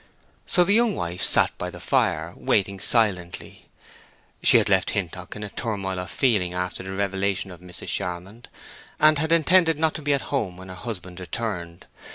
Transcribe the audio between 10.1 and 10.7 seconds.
at home when